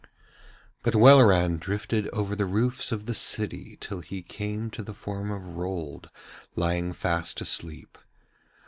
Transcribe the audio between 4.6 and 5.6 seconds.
to the form of